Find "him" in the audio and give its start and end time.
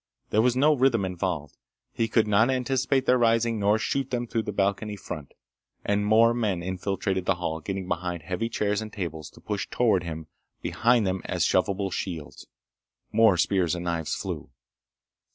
10.03-10.25